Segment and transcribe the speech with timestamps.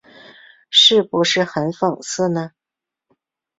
[0.71, 2.53] 是不是很讽刺呢？